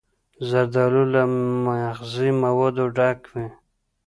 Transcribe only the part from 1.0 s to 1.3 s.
له